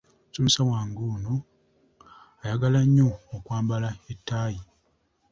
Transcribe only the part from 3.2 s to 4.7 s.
okwambala ettaayi.